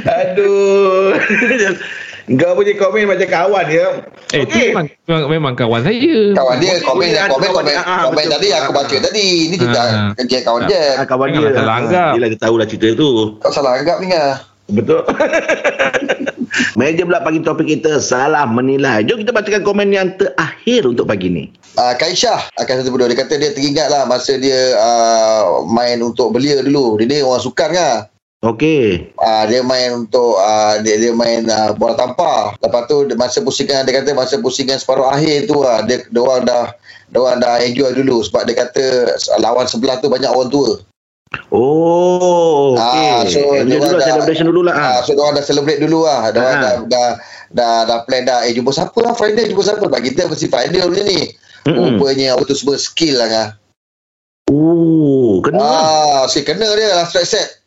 Aduh. 0.19 1.15
Kau 2.25 2.57
punya 2.57 2.73
komen 2.75 3.05
macam 3.05 3.29
kawan 3.29 3.67
ya. 3.69 3.87
Eh, 4.33 4.49
tu 4.49 4.57
memang, 4.57 4.89
memang, 5.05 5.25
memang 5.29 5.55
kawan 5.55 5.85
saya. 5.85 6.33
Kawan 6.33 6.57
dia 6.57 6.75
komen 6.81 7.07
Dia 7.07 7.29
komen 7.29 7.29
kawan 7.29 7.53
komen 7.53 7.63
dia. 7.69 7.77
Ah, 7.79 8.09
komen 8.09 8.17
betul. 8.17 8.33
tadi 8.33 8.49
aku 8.51 8.65
Ah. 8.65 8.75
baca 8.75 8.97
tadi. 8.97 9.27
Ni 9.53 9.57
juga 9.61 9.81
Ah. 9.85 10.11
kerja 10.17 10.39
kawan 10.41 10.61
je. 10.65 10.83
Ah, 10.97 11.05
kawan 11.05 11.27
dia. 11.29 11.41
Jangan 11.45 11.55
salah 11.55 11.75
anggap. 11.77 12.13
Yelah, 12.17 12.29
kita 12.33 12.43
tahulah 12.49 12.67
cerita 12.67 12.89
tu. 12.97 13.09
Kau 13.39 13.53
salah 13.53 13.73
anggap 13.77 13.97
ni 14.01 14.09
ah. 14.11 14.41
Betul. 14.65 15.05
Meja 16.79 17.05
pula 17.05 17.21
pagi 17.21 17.45
topik 17.45 17.69
kita 17.69 18.01
salah 18.01 18.49
menilai. 18.49 19.05
Jom 19.05 19.21
kita 19.21 19.29
bacakan 19.29 19.61
komen 19.61 19.93
yang 19.93 20.17
terakhir 20.17 20.87
untuk 20.87 21.05
pagi 21.05 21.29
ni. 21.29 21.45
Uh, 21.75 21.93
Kaisyah 21.93 22.49
akan 22.57 22.75
satu 22.81 22.89
benda. 22.89 23.11
Dia 23.11 23.19
kata 23.21 23.35
dia 23.37 23.51
teringat 23.53 23.91
lah 23.91 24.07
masa 24.07 24.39
dia 24.39 24.73
uh, 24.73 25.67
main 25.67 26.01
untuk 26.01 26.31
belia 26.31 26.63
dulu. 26.63 26.97
Dia 26.97 27.07
ni 27.07 27.17
orang 27.21 27.43
sukan 27.43 27.71
lah. 27.75 28.09
Okey. 28.45 29.09
Uh, 29.17 29.45
dia 29.49 29.61
main 29.61 30.05
untuk 30.05 30.37
uh, 30.37 30.77
dia 30.79 31.01
dia 31.01 31.11
main 31.11 31.43
uh, 31.45 31.73
bola 31.73 31.97
tampar. 31.97 32.53
Lepas 32.59 32.83
tu 32.85 33.09
masa 33.15 33.41
pusingan 33.41 33.83
dia 33.83 33.97
kata 33.97 34.13
masa 34.13 34.37
pusingan 34.37 34.77
separuh 34.77 35.09
akhir 35.09 35.49
tu 35.49 35.59
lah 35.59 35.81
dia 35.81 36.05
dia 36.05 36.21
orang 36.21 36.45
dah 36.45 36.65
dia 37.09 37.19
orang 37.19 37.41
dah 37.41 37.57
enjoy 37.59 37.91
dulu 37.91 38.21
sebab 38.21 38.45
dia 38.45 38.57
kata 38.59 38.85
lawan 39.39 39.65
sebelah 39.65 39.97
tu 39.97 40.07
banyak 40.07 40.29
orang 40.29 40.53
tua. 40.53 40.77
Oh, 41.49 42.75
okey. 42.75 43.09
Ah, 43.11 43.21
so 43.25 43.41
Enjoy 43.57 43.65
dia 43.65 43.75
dulu 43.75 43.83
orang 43.83 43.97
dah- 43.97 44.09
celebration 44.13 44.47
dulu 44.47 44.61
lah. 44.63 44.75
Ah, 44.75 44.99
so 45.01 45.11
dia 45.11 45.23
orang 45.23 45.35
dah 45.35 45.45
celebrate 45.45 45.81
dulu 45.81 45.99
lah. 46.05 46.21
Dia 46.29 46.39
orang 46.39 46.55
Ah. 46.55 46.61
dah, 46.61 46.75
dah 46.85 47.09
dah 47.51 47.75
dah 47.87 47.99
plan 48.05 48.23
dah 48.23 48.45
eh 48.45 48.53
jumpa 48.53 48.71
siapa 48.71 48.99
lah 49.01 49.15
Friday 49.15 49.49
jumpa 49.49 49.63
siapa 49.63 49.83
sebab 49.83 50.01
kita 50.01 50.29
mesti 50.29 50.47
Friday 50.47 50.85
punya 50.85 51.03
ni. 51.03 51.21
Mm-mm. 51.65 51.97
Rupanya 51.97 52.37
apa 52.37 52.45
tu 52.45 52.53
semua 52.53 52.77
skill 52.77 53.17
lah 53.17 53.27
kan. 53.27 53.49
Oh, 54.47 55.41
kena. 55.41 55.57
lah. 55.57 55.81
Ah, 56.21 56.25
si 56.29 56.45
kena 56.45 56.69
dia 56.69 56.93
lah 56.93 57.09
strike 57.09 57.25
set. 57.27 57.64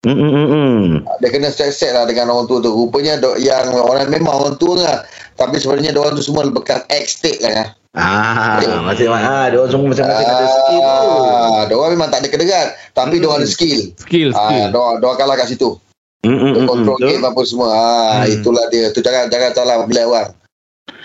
Mm, 0.00 0.16
mm, 0.16 0.32
mm, 0.32 0.48
mm. 0.48 0.84
Dia 1.20 1.28
kena 1.28 1.52
strike 1.52 1.76
set 1.76 1.92
lah 1.92 2.08
dengan 2.08 2.32
orang 2.32 2.48
tua 2.48 2.64
tu. 2.64 2.72
Rupanya 2.72 3.20
dok 3.20 3.36
yang 3.36 3.68
orang 3.76 4.08
memang 4.08 4.32
orang 4.32 4.56
tua 4.56 4.80
lah. 4.80 4.98
Tapi 5.36 5.60
sebenarnya 5.60 5.92
dia 5.92 6.00
orang 6.00 6.16
tu 6.16 6.24
semua 6.24 6.48
bekas 6.48 6.88
ex-state 6.88 7.44
lah 7.44 7.52
kan. 7.52 7.68
Ah, 7.90 8.56
masih 8.80 9.10
ah, 9.10 9.50
dia 9.50 9.60
orang 9.60 9.68
semua 9.68 9.86
masing-masing 9.92 10.24
ada 10.24 10.46
skill 10.46 10.80
tu. 10.80 11.10
Ah, 11.20 11.60
dia 11.68 11.76
orang 11.76 11.90
memang 11.98 12.08
tak 12.08 12.24
ada 12.24 12.28
kedengaran. 12.32 12.68
Tapi 12.96 13.14
dia 13.20 13.28
orang 13.28 13.40
ada 13.44 13.50
skill. 13.50 13.80
Skill, 13.98 14.28
skill. 14.32 14.64
Ah, 14.64 14.66
dia 14.72 14.78
orang- 14.80 15.18
kalah 15.20 15.36
kat 15.36 15.52
situ. 15.52 15.76
Mm, 16.20 16.32
mm, 16.32 16.52
Dia 16.52 16.60
mm, 16.60 16.68
control 16.68 16.96
betul. 16.96 17.08
game 17.08 17.24
apa 17.24 17.40
semua. 17.44 17.68
Ah, 17.68 18.24
Hmm. 18.24 18.32
itulah 18.32 18.64
dia. 18.72 18.84
Tu 18.92 19.00
jangan 19.00 19.28
jangan 19.28 19.50
salah 19.52 19.76
bila 19.84 20.00
orang. 20.06 20.28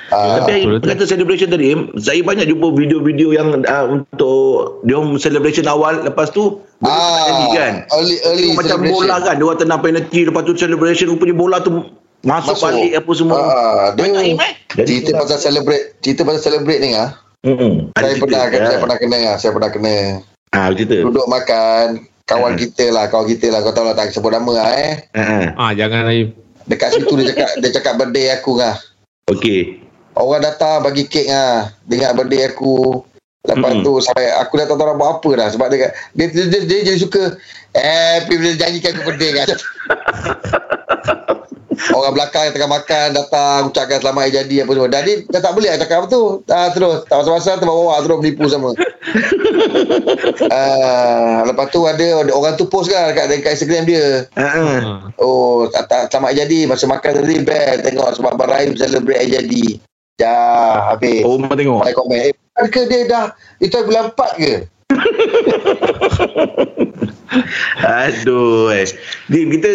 Ah, 0.07 0.37
Tapi 0.39 0.61
betul, 0.61 0.71
betul. 0.75 0.87
kata 0.91 1.03
celebration 1.07 1.49
tadi, 1.49 1.65
saya 1.97 2.21
banyak 2.21 2.45
jumpa 2.45 2.67
video-video 2.71 3.29
yang 3.31 3.47
uh, 3.59 3.85
untuk 3.87 4.37
dia 4.81 4.95
orang 4.95 5.17
celebration 5.17 5.65
awal 5.65 5.97
lepas 5.99 6.29
tu 6.29 6.61
Ah, 6.79 7.25
jadi 7.25 7.45
kan. 7.51 7.73
early 7.91 8.17
early 8.23 8.47
macam 8.53 8.83
bola 8.83 9.17
kan, 9.19 9.33
dia 9.33 9.45
orang 9.45 9.57
tenang 9.57 9.79
penalty 9.79 10.19
lepas 10.23 10.43
tu 10.43 10.53
celebration 10.53 11.07
rupanya 11.07 11.33
bola 11.33 11.57
tu 11.59 11.71
masuk, 12.21 12.53
Masuk. 12.53 12.65
balik 12.67 12.91
apa 12.95 13.11
semua. 13.11 13.37
Ah, 13.39 13.85
dia 13.91 14.01
Banyak 14.03 14.21
aim 14.23 14.37
eh. 14.39 14.53
Jadi 14.75 14.91
cerita 14.91 15.09
itulah. 15.09 15.19
pasal 15.23 15.37
celebrate, 15.39 15.83
cerita 15.99 16.21
pasal 16.21 16.41
celebrate 16.43 16.79
ni 16.79 16.89
ah. 16.93 17.09
Ada 17.41 17.55
Saya 17.95 18.11
cerita, 18.11 18.21
pernah 18.21 18.43
ya. 18.43 18.61
saya 18.63 18.77
pernah 18.77 18.97
kena 18.97 19.17
ah, 19.23 19.35
saya 19.37 19.51
pernah 19.51 19.69
kena. 19.69 19.95
Ah, 20.51 20.67
cerita. 20.69 20.95
Duduk 20.99 21.25
makan 21.25 21.85
kawan 22.25 22.51
Hmm. 22.51 22.59
kita 22.59 22.85
lah, 22.89 23.05
kawan 23.07 23.25
kita 23.27 23.47
lah. 23.49 23.59
Kau 23.61 23.69
tahu 23.71 23.85
lah 23.85 23.93
tak 23.93 24.09
sebut 24.09 24.29
nama 24.29 24.51
lah 24.51 24.67
eh. 24.75 24.93
Ha 25.13 25.21
ah. 25.21 25.45
Ah, 25.55 25.71
jangan 25.71 26.05
Aim. 26.07 26.33
Dekat 26.65 26.93
situ 26.93 27.13
dia 27.15 27.29
cakap 27.31 27.49
dia 27.57 27.69
cakap 27.71 27.93
birthday 27.95 28.25
aku 28.31 28.57
lah. 28.57 28.73
Okey. 29.25 29.84
Orang 30.15 30.41
datang 30.43 30.79
bagi 30.79 31.05
kek 31.11 31.27
ah 31.27 31.69
dengan 31.83 32.15
birthday 32.15 32.47
aku. 32.47 33.03
Lepas 33.45 33.71
Mm-mm. 33.77 33.85
tu 33.85 34.01
sampai 34.01 34.25
aku 34.41 34.57
dah 34.57 34.65
tak 34.65 34.75
tahu 34.81 34.87
nak 34.89 34.97
buat 34.97 35.09
apa 35.21 35.29
dah 35.37 35.47
sebab 35.53 35.67
dia 35.69 35.93
dia, 36.17 36.25
dia, 36.33 36.43
dia, 36.49 36.59
dia 36.65 36.79
jadi 36.89 36.97
suka 36.97 37.37
happy 37.77 38.33
birthday 38.41 38.57
janjikan 38.57 38.91
aku 38.97 39.03
birthday 39.13 39.31
kan. 39.37 39.47
Orang 41.91 42.15
belakang 42.15 42.47
yang 42.47 42.55
tengah 42.55 42.71
makan 42.71 43.07
datang 43.13 43.59
ucapkan 43.69 43.99
selamat 43.99 44.21
hari 44.23 44.33
jadi 44.43 44.55
apa 44.63 44.71
semua. 44.71 44.89
Jadi 44.89 45.13
dah 45.27 45.41
tak 45.43 45.53
boleh 45.53 45.69
lah 45.75 45.79
cakap 45.79 45.97
apa 46.01 46.07
tu. 46.07 46.23
Ah, 46.47 46.69
terus 46.71 46.95
tak 47.05 47.17
masa-masa 47.19 47.59
terbawa 47.59 47.99
terus 47.99 48.17
menipu 48.23 48.45
sama. 48.47 48.71
ah, 50.55 51.43
lepas 51.43 51.67
tu 51.75 51.83
ada, 51.83 52.23
ada 52.23 52.31
orang 52.31 52.55
tu 52.55 52.65
post 52.71 52.87
kan 52.87 53.11
dekat, 53.11 53.25
dekat 53.27 53.51
Instagram 53.59 53.83
dia. 53.85 54.23
Ah. 54.39 55.11
Oh, 55.19 55.67
tak, 55.67 55.91
tak 55.91 56.01
selamat 56.09 56.31
hari 56.31 56.39
jadi 56.47 56.59
masa 56.71 56.85
makan 56.87 57.11
tadi 57.21 57.35
best 57.43 57.79
tengok 57.83 58.09
sebab 58.15 58.33
Bahrain 58.39 58.71
celebrate 58.79 59.19
hari 59.19 59.35
jadi. 59.35 59.65
Ya, 60.15 60.31
habis. 60.95 61.27
Oh, 61.27 61.35
mau 61.35 61.51
tengok. 61.51 61.83
Saya 61.83 61.91
komen, 61.91 62.15
eh, 62.15 62.31
bukan 62.31 62.65
ke 62.71 62.81
dia 62.87 63.03
dah, 63.03 63.25
itu 63.59 63.75
bulan 63.83 64.15
4 64.15 64.39
ke? 64.39 64.53
Aduh 67.83 68.71
eh. 68.71 68.87
Dim, 69.27 69.51
kita 69.59 69.67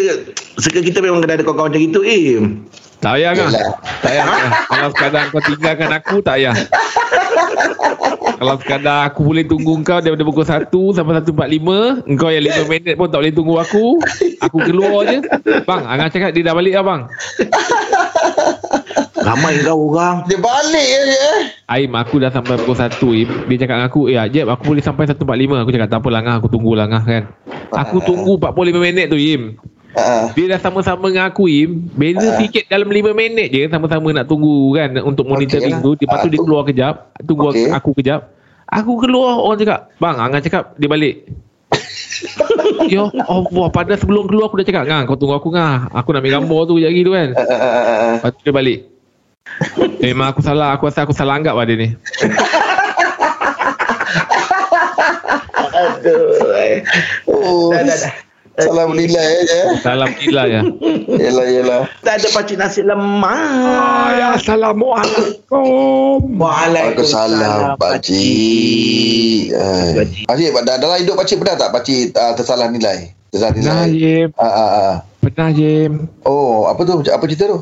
Suka 0.57 0.81
kita 0.81 0.97
memang 1.03 1.21
kena 1.21 1.37
ada 1.37 1.43
kawan-kawan 1.45 1.75
macam 1.75 1.83
itu 1.83 1.99
Im 2.01 2.65
Tak 3.03 3.19
payah 3.19 3.37
kan? 3.37 3.53
Tak 3.53 3.69
payah 4.01 4.23
kan? 4.25 4.49
Kalau 4.65 4.89
sekadar 4.95 5.23
kau 5.29 5.41
tinggalkan 5.45 5.91
aku, 5.93 6.15
tak 6.25 6.41
payah. 6.41 6.55
Kalau 8.41 8.55
sekadar 8.57 9.13
aku 9.13 9.21
boleh 9.29 9.45
tunggu 9.45 9.77
kau 9.85 10.01
daripada 10.01 10.25
pukul 10.25 10.45
1 10.47 10.73
sampai 10.97 11.21
1.45, 11.21 12.09
engkau 12.09 12.29
yang 12.33 12.45
5 12.49 12.65
minit 12.71 12.97
pun 12.97 13.13
tak 13.13 13.21
boleh 13.21 13.35
tunggu 13.35 13.61
aku, 13.61 14.01
aku 14.41 14.57
keluar 14.65 15.05
je. 15.05 15.21
Bang, 15.69 15.85
Angah 15.85 16.09
cakap 16.09 16.33
dia 16.33 16.49
dah 16.49 16.57
balik 16.57 16.73
lah 16.73 16.85
bang. 16.87 17.01
Ramai 19.13 19.59
kau 19.59 19.89
orang 19.89 20.23
Dia 20.25 20.37
balik 20.37 20.87
je 20.87 21.03
eh. 21.11 21.39
Aim, 21.67 21.91
aku 21.93 22.15
dah 22.17 22.29
sampai 22.29 22.55
pukul 22.55 22.75
1 22.75 22.95
Im. 23.17 23.29
Dia 23.45 23.57
cakap 23.59 23.75
dengan 23.75 23.87
aku, 23.87 24.01
eh 24.07 24.17
Jeb, 24.27 24.47
aku 24.47 24.63
boleh 24.65 24.79
sampai 24.79 25.03
1.45. 25.05 25.27
Aku 25.57 25.69
cakap, 25.69 25.87
tak 25.87 25.99
apa 25.99 26.07
lah 26.07 26.19
Angah, 26.19 26.35
aku 26.37 26.47
tunggu 26.47 26.71
lah 26.73 26.85
Angah 26.85 27.03
kan. 27.03 27.23
Aku 27.73 27.99
tunggu 27.99 28.35
45 28.35 28.51
minit 28.77 29.07
tu 29.07 29.15
Im. 29.15 29.55
Ha. 29.91 30.31
Dia 30.31 30.47
dah 30.47 30.59
sama-sama 30.61 31.11
dengan 31.11 31.27
aku 31.27 31.51
Im 31.51 31.91
Beza 31.91 32.23
Ah. 32.25 32.39
sikit 32.39 32.63
dalam 32.65 32.87
5 32.87 33.11
minit 33.11 33.51
je 33.51 33.67
Sama-sama 33.67 34.07
nak 34.13 34.23
tunggu 34.23 34.71
kan 34.71 34.87
Untuk 35.03 35.27
monitoring 35.27 35.67
lah. 35.67 35.83
tu 35.83 35.99
Lepas 35.99 36.17
tu 36.17 36.27
Ah, 36.27 36.31
dia 36.31 36.39
keluar 36.39 36.63
kejap 36.63 36.93
Tunggu 37.19 37.51
Okey. 37.51 37.67
aku 37.67 37.91
kejap 37.93 38.31
Aku 38.65 38.95
keluar 38.95 39.43
Orang 39.43 39.59
cakap 39.59 39.91
Bang 39.99 40.15
Angan 40.15 40.39
cakap 40.39 40.79
Dia 40.79 40.87
balik 40.87 41.27
Ya 42.87 43.03
Allah 43.21 43.67
Pada 43.67 43.91
sebelum 43.93 44.31
keluar 44.31 44.47
Aku 44.47 44.55
dah 44.55 44.65
cakap 44.65 44.83
Ngang 44.85 45.03
kau 45.05 45.19
tunggu 45.19 45.35
aku 45.35 45.51
Ngah 45.51 45.91
Aku 45.91 46.15
nak 46.15 46.23
ambil 46.23 46.33
gambar 46.39 46.59
tu 46.63 46.75
lagi 46.77 47.01
tu 47.01 47.11
kan 47.11 47.27
Ha, 47.29 47.43
ha, 47.43 47.51
ha, 47.51 47.67
ha, 47.67 47.81
ha. 47.83 48.09
Lepas 48.15 48.29
tu 48.31 48.41
dia 48.41 48.53
balik 48.53 48.77
Memang 50.03 50.27
aku 50.29 50.41
salah 50.41 50.73
Aku 50.73 50.85
rasa 50.85 51.01
aku 51.01 51.11
salah 51.11 51.35
anggap 51.35 51.53
lah 51.53 51.63
dia 51.63 51.77
ni 51.77 51.89
Aduh 55.71 56.31
eh. 56.57 56.81
Oh, 57.25 57.71
Dah, 57.71 57.81
dah, 57.81 57.97
dah. 57.97 58.13
salah 58.59 58.85
menilai 58.85 59.25
je. 59.41 59.53
eh. 59.53 59.65
Salam 59.79 60.09
gila 60.15 60.43
ya 60.45 60.61
Yelah, 61.07 61.45
yelah. 61.47 61.81
Tak 62.01 62.19
ada 62.19 62.27
pakcik 62.31 62.57
nasi 62.57 62.81
lemak 62.81 63.39
Ya 64.11 64.27
Assalamualaikum 64.35 66.19
Waalaikumsalam, 66.35 67.77
Pakcik. 67.77 69.49
Eh. 69.49 69.91
Pakcik. 69.95 70.25
Pakcik, 70.25 70.49
dah- 70.61 70.77
dalam 70.77 70.97
hidup 70.99 71.15
Pakcik 71.15 71.37
pernah 71.37 71.55
tak 71.55 71.71
Pakcik 71.71 72.11
uh, 72.11 72.33
tersalah 72.33 72.67
nilai? 72.67 73.13
Tersalah 73.29 73.53
Pernah 73.53 73.87
nilai? 73.87 73.95
Jim 73.95 74.27
Ah, 74.35 74.45
ah, 74.45 74.69
ah. 74.69 74.95
Pernah 75.21 75.49
Jim 75.51 75.91
Oh, 76.21 76.67
apa 76.67 76.81
tu? 76.83 76.99
Apa 77.03 77.23
cerita 77.25 77.45
tu? 77.47 77.59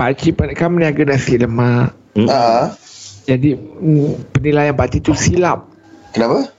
Pakcik 0.00 0.32
kan 0.56 0.72
meniaga 0.72 1.04
nasi 1.04 1.36
lemak 1.36 1.92
Hmm. 2.10 2.26
Ah, 2.26 2.74
Jadi 3.22 3.54
mm, 3.54 4.34
penilaian 4.34 4.72
pakcik 4.72 5.04
tu 5.04 5.14
silap 5.14 5.70
kenapa? 6.10 6.50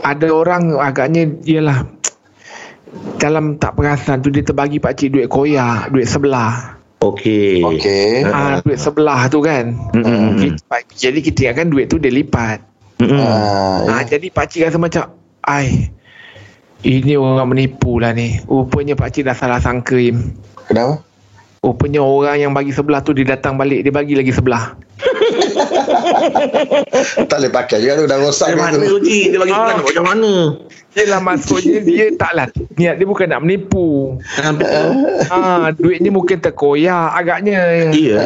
ada 0.00 0.28
orang 0.30 0.72
agaknya 0.78 1.28
ialah 1.42 1.84
dalam 3.18 3.56
tak 3.56 3.76
perasan 3.76 4.18
tu 4.18 4.28
dia 4.28 4.40
terbagi 4.40 4.78
pakcik 4.78 5.12
duit 5.12 5.28
koyak, 5.28 5.90
duit 5.90 6.04
sebelah. 6.04 6.80
Okey 6.98 7.60
Okey. 7.60 8.24
Ah, 8.24 8.58
duit 8.60 8.78
sebelah 8.78 9.26
tu 9.26 9.40
kan. 9.40 9.74
Mm-mm. 9.92 10.38
Kita- 10.38 10.88
Jadi 10.88 11.18
kita 11.20 11.38
ingatkan 11.44 11.68
duit 11.68 11.86
tu 11.86 12.00
dia 12.00 12.08
lipat. 12.08 12.64
Mm-mm. 12.98 13.18
Ah, 13.18 13.84
Ah, 13.90 14.02
jadi 14.02 14.32
pakcik 14.32 14.64
rasa 14.64 14.78
macam 14.78 15.12
ai 15.42 15.92
ini 16.80 17.14
orang 17.14 17.46
menipu 17.48 17.98
lah 17.98 18.10
ni. 18.10 18.40
Rupanya 18.42 18.94
pakcik 18.94 19.22
dah 19.22 19.34
salah 19.34 19.60
sangka 19.60 20.00
Im. 20.00 20.32
kenapa? 20.64 21.04
Rupanya 21.62 22.02
orang 22.02 22.42
yang 22.42 22.50
bagi 22.50 22.74
sebelah 22.74 23.06
tu 23.06 23.14
dia 23.14 23.22
datang 23.22 23.54
balik 23.54 23.86
dia 23.86 23.94
bagi 23.94 24.18
lagi 24.18 24.34
sebelah. 24.34 24.74
tak 27.30 27.38
boleh 27.38 27.52
pakai 27.54 27.78
juga 27.78 28.02
tu 28.02 28.04
dah 28.10 28.18
rosak 28.18 28.58
kan 28.58 28.74
mana 28.74 28.82
tu. 28.82 28.98
Uji 28.98 29.30
Dia 29.30 29.38
bagi 29.38 29.54
Ah. 29.54 29.70
bukan 29.70 29.86
macam 29.86 30.04
mana 30.10 30.32
Yelah 30.98 31.20
maksudnya 31.22 31.78
dia 31.86 32.10
taklah 32.18 32.50
niat 32.74 32.98
dia 32.98 33.06
bukan 33.06 33.30
nak 33.30 33.46
menipu. 33.46 34.18
Ah, 34.42 34.50
betul. 34.50 34.86
Ah, 35.30 35.70
duitnya 35.70 36.10
mungkin 36.10 36.42
terkoyak 36.42 37.08
agaknya. 37.14 37.94
Iya 37.94 38.18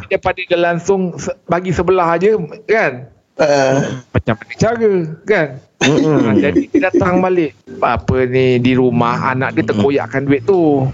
Tapi 0.00 0.08
daripada 0.08 0.40
dia 0.40 0.58
langsung 0.58 1.12
bagi 1.44 1.76
sebelah 1.76 2.16
aja 2.16 2.40
kan 2.64 3.12
Ah, 3.36 4.00
macam 4.16 4.32
mana 4.32 4.54
cara 4.56 4.92
kan 5.24 5.48
ha, 5.80 5.88
jadi 6.36 6.60
dia 6.68 6.80
datang 6.88 7.20
balik 7.20 7.52
apa 7.80 8.28
ni 8.28 8.60
di 8.60 8.76
rumah 8.76 9.32
anak 9.32 9.56
dia 9.56 9.64
terkoyakkan 9.68 10.24
duit 10.24 10.44
tu 10.44 10.88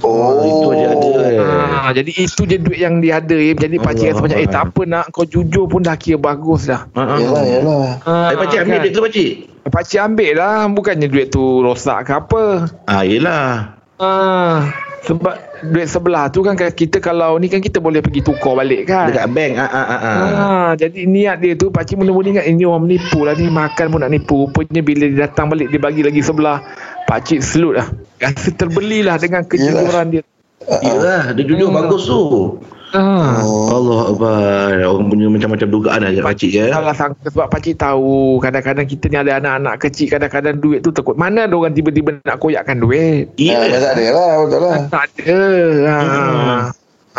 Oh, 0.00 0.40
itu 0.40 0.66
aja 0.72 0.86
ada, 0.96 1.10
eh. 1.28 1.38
ha, 1.40 1.88
jadi 1.92 2.10
itu 2.16 2.42
je 2.48 2.56
duit 2.56 2.80
yang 2.80 3.04
dia 3.04 3.20
ada 3.20 3.36
Im. 3.36 3.56
jadi 3.56 3.76
pakcik 3.76 4.16
rasa 4.16 4.20
macam 4.24 4.38
eh 4.40 4.48
tak 4.48 4.62
apa 4.72 4.82
nak 4.88 5.04
kau 5.12 5.28
jujur 5.28 5.68
pun 5.68 5.84
dah 5.84 5.96
kira 5.96 6.16
bagus 6.16 6.64
dah 6.64 6.88
Ah, 6.96 7.04
ah. 7.04 7.18
Yelah, 7.20 7.44
yelah. 7.44 7.84
Eh, 8.00 8.32
ha, 8.32 8.38
pakcik 8.40 8.58
ambil 8.64 8.76
kan? 8.76 8.82
duit 8.82 8.92
tu 8.92 9.02
pakcik 9.04 9.30
pakcik 9.68 10.00
ambil 10.00 10.30
lah 10.40 10.56
bukannya 10.72 11.06
duit 11.06 11.28
tu 11.28 11.42
rosak 11.60 12.08
ke 12.08 12.12
apa 12.16 12.42
Ah, 12.88 13.02
yelah 13.04 13.76
ha, 14.00 14.10
Sebab 15.00 15.32
duit 15.64 15.88
sebelah 15.88 16.28
tu 16.28 16.44
kan 16.44 16.56
kita 16.56 17.00
kalau 17.00 17.40
ni 17.40 17.48
kan 17.48 17.64
kita 17.64 17.80
boleh 17.80 18.04
pergi 18.04 18.20
tukar 18.20 18.52
balik 18.52 18.84
kan. 18.84 19.08
Dekat 19.08 19.32
bank. 19.32 19.52
Ah, 19.56 19.64
ah, 19.64 19.80
ah, 19.80 19.96
ah. 19.96 20.16
Ha, 20.20 20.46
jadi 20.76 21.08
niat 21.08 21.40
dia 21.40 21.56
tu 21.56 21.72
pakcik 21.72 21.96
mula-mula 21.96 22.36
ingat 22.36 22.44
ini 22.44 22.68
orang 22.68 22.84
menipu 22.84 23.24
lah 23.24 23.32
ni 23.32 23.48
makan 23.48 23.96
pun 23.96 24.04
nak 24.04 24.12
nipu. 24.12 24.44
Rupanya 24.44 24.84
bila 24.84 25.08
dia 25.08 25.24
datang 25.24 25.48
balik 25.48 25.72
dia 25.72 25.80
bagi 25.80 26.04
lagi 26.04 26.20
sebelah. 26.20 26.60
Pakcik 27.08 27.40
selut 27.40 27.80
lah. 27.80 27.88
Rasa 28.20 28.48
terbelilah 28.52 29.16
dengan 29.16 29.42
kejujuran 29.42 30.06
dia. 30.12 30.22
Yelah, 30.84 31.32
dia 31.32 31.42
jujur 31.42 31.72
Hmm. 31.72 31.78
bagus 31.80 32.04
tu. 32.04 32.22
Ha. 32.90 33.02
Oh. 33.46 33.70
Allah 33.70 34.00
Akbar. 34.10 34.74
Orang 34.82 35.06
punya 35.08 35.30
macam-macam 35.30 35.68
dugaan 35.70 36.02
aja 36.02 36.20
pakcik 36.20 36.50
ya. 36.50 36.74
Salah 36.74 36.90
sangka 36.90 37.30
sebab 37.30 37.46
pakcik 37.46 37.78
tahu 37.78 38.42
kadang-kadang 38.42 38.82
kita 38.82 39.06
ni 39.06 39.16
ada 39.16 39.38
anak-anak 39.38 39.78
kecil 39.78 40.10
kadang-kadang 40.10 40.58
duit 40.58 40.82
tu 40.82 40.90
takut 40.90 41.14
mana 41.14 41.46
ada 41.46 41.54
orang 41.54 41.70
tiba-tiba 41.70 42.18
nak 42.20 42.42
koyakkan 42.42 42.82
duit. 42.82 43.30
Ya, 43.38 43.62
Iya. 43.62 43.78
tak 43.78 43.94
ada 43.94 44.06
lah, 44.10 44.30
betul 44.42 44.60
lah. 44.66 44.78
Tak 44.90 45.02
ada. 45.06 45.38
Ha. 45.86 45.96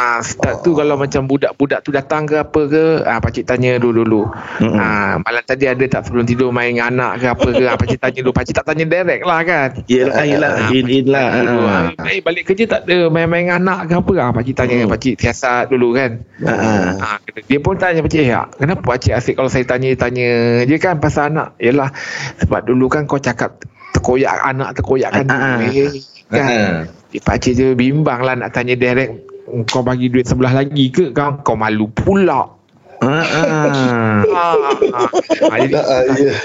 Ha, 0.01 0.17
start 0.25 0.65
tu 0.65 0.73
kalau 0.73 0.97
macam 0.97 1.29
budak-budak 1.29 1.85
tu 1.85 1.93
datang 1.93 2.25
ke 2.25 2.41
apa 2.41 2.61
ke, 2.65 3.05
ah 3.05 3.21
pakcik 3.21 3.45
tanya 3.45 3.77
dulu-dulu. 3.77 4.25
Mm-mm. 4.57 4.73
Ha, 4.73 5.21
malam 5.21 5.43
tadi 5.45 5.69
ada 5.69 5.85
tak 5.85 6.09
sebelum 6.09 6.25
tidur 6.25 6.49
main 6.49 6.73
dengan 6.73 6.89
anak 6.89 7.21
ke 7.21 7.25
apa 7.29 7.47
ke, 7.53 7.63
ah 7.69 7.77
pakcik 7.77 8.01
tanya 8.01 8.19
dulu. 8.25 8.33
Pakcik 8.33 8.57
tak 8.57 8.65
tanya 8.65 8.85
direct 8.89 9.21
lah 9.21 9.39
kan. 9.45 9.69
Yelah, 9.85 10.25
yelah. 10.25 10.51
Ah, 10.57 10.69
In, 10.73 10.85
in 10.89 11.05
lah. 11.05 11.27
Dulu, 11.37 11.59
Ah, 11.61 11.69
ah, 11.69 11.85
Baik 12.01 12.21
balik 12.25 12.43
kerja 12.49 12.63
tak 12.65 12.89
ada 12.89 13.13
main-main 13.13 13.45
dengan 13.45 13.61
anak 13.61 13.79
ke 13.85 13.93
apa. 13.93 14.13
Ah 14.17 14.29
pakcik 14.33 14.55
tanya, 14.57 14.75
Hmm. 14.81 14.89
pakcik 14.89 15.13
siasat 15.21 15.69
dulu 15.69 15.93
kan. 15.93 16.11
ah. 16.49 16.57
Ah, 16.57 16.89
Ha, 16.97 17.07
dia 17.45 17.59
pun 17.61 17.77
tanya 17.77 18.01
pakcik, 18.01 18.25
ya, 18.25 18.49
kenapa 18.57 18.81
pakcik 18.81 19.13
asyik 19.13 19.37
kalau 19.37 19.53
saya 19.53 19.69
tanya-tanya 19.69 20.29
je 20.65 20.75
kan 20.81 20.97
pasal 20.97 21.29
anak? 21.29 21.53
Yalah, 21.61 21.93
sebab 22.41 22.65
dulu 22.65 22.89
kan 22.89 23.05
kau 23.05 23.21
cakap 23.21 23.61
terkoyak 23.93 24.33
anak 24.41 24.73
terkoyakkan 24.73 25.29
Ah, 25.29 25.37
ah. 25.37 25.55
duit 25.61 25.93
ah. 26.33 26.33
kan. 26.33 26.49
Ah. 26.49 26.79
Eh, 27.13 27.21
pakcik 27.21 27.53
je 27.53 27.65
bimbang 27.77 28.25
lah 28.25 28.33
nak 28.33 28.49
tanya 28.49 28.73
direct 28.73 29.29
kau 29.67 29.83
bagi 29.83 30.07
duit 30.07 30.25
sebelah 30.25 30.55
lagi 30.55 30.89
ke 30.89 31.11
kau, 31.11 31.39
kau 31.43 31.59
malu 31.59 31.91
pula. 31.91 32.61
Ah, 33.01 33.25
ah. 33.25 34.21
ah, 34.29 34.55
ah, 34.93 35.09
Ah, 35.49 35.57
ya. 36.21 36.37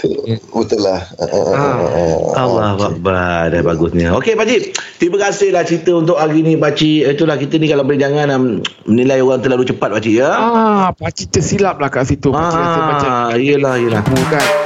Betul 0.49 0.81
lah. 0.81 1.05
Ah, 1.21 1.29
ah, 1.29 1.45
ah, 1.53 1.53
ah, 1.53 1.77
ah. 1.85 2.17
Allah 2.41 2.81
Akbar. 2.81 3.53
Dah 3.53 3.61
bagusnya. 3.61 4.17
Okey 4.17 4.41
Pakcik 4.41 4.73
Terima 4.97 5.21
kasih 5.21 5.53
lah 5.53 5.69
cerita 5.69 5.93
untuk 5.93 6.17
hari 6.17 6.41
ni 6.41 6.57
Pakcik 6.57 7.13
Itulah 7.13 7.37
kita 7.37 7.61
ni 7.61 7.69
kalau 7.69 7.85
boleh 7.85 8.01
jangan 8.01 8.33
um, 8.33 8.45
Menilai 8.89 9.21
orang 9.21 9.45
terlalu 9.45 9.69
cepat 9.69 10.01
Pakcik 10.01 10.17
ya? 10.17 10.33
Ah, 10.33 10.89
pakcik 10.97 11.29
tersilap 11.29 11.77
lah 11.77 11.93
kat 11.93 12.09
situ 12.09 12.33
pakcik 12.33 12.57
rasa 12.57 12.81
macam 12.89 13.11
Ah, 13.13 13.37
Yelah 13.37 13.77
yelah. 13.77 14.01
Bukan 14.01 14.66